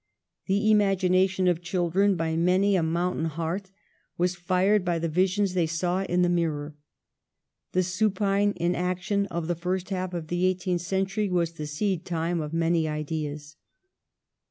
[0.47, 3.69] The imagination of children, by many a mountain hearth,
[4.17, 6.75] was fired by the visions they saw in the "Mirror."
[7.73, 12.41] The supine inaction of the first half of the eighteenth century was the seed time
[12.41, 13.57] of many ideas.'